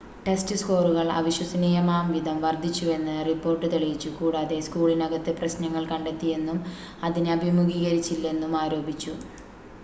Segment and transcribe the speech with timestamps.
[0.21, 6.59] test സ്‌കോറുകൾ അവിശ്വസനീയമാംവിധം വർദ്ധിച്ചുവെന്ന് റിപ്പോർട്ട് തെളിയിച്ചു കൂടാതെ സ്കൂളിനകത്ത് പ്രശ്നങ്ങൾ കണ്ടെത്തിയെന്നും
[7.03, 9.15] അതിനെ അഭിമുഖീകരിച്ചില്ലെന്നും ആരോപിച്ചു